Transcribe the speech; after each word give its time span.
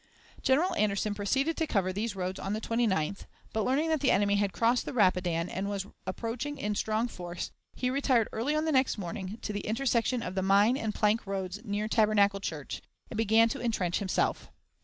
General 0.41 0.73
Anderson 0.77 1.13
proceeded 1.13 1.55
to 1.57 1.67
cover 1.67 1.93
these 1.93 2.15
roads 2.15 2.39
on 2.39 2.53
the 2.53 2.59
29th, 2.59 3.27
but, 3.53 3.63
learning 3.63 3.89
that 3.89 3.99
the 3.99 4.09
enemy 4.09 4.37
had 4.37 4.51
crossed 4.51 4.83
the 4.85 4.93
Rapidan 4.93 5.47
and 5.47 5.69
was 5.69 5.85
approaching 6.07 6.57
in 6.57 6.73
strong 6.73 7.07
force, 7.07 7.51
he 7.75 7.91
retired 7.91 8.27
early 8.31 8.55
on 8.55 8.65
the 8.65 8.71
next 8.71 8.97
morning 8.97 9.37
to 9.43 9.53
the 9.53 9.59
intersection 9.67 10.23
of 10.23 10.33
the 10.33 10.41
Mine 10.41 10.75
and 10.75 10.95
plank 10.95 11.27
roads 11.27 11.59
near 11.63 11.87
Tabernacle 11.87 12.39
Church, 12.39 12.81
and 13.11 13.17
began 13.17 13.47
to 13.49 13.59
intrench 13.59 13.99
himself. 13.99 14.49